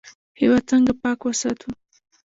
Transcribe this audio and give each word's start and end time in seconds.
هیواد 0.39 0.63
څنګه 0.71 0.91
پاک 1.01 1.19
وساتو؟ 1.23 1.69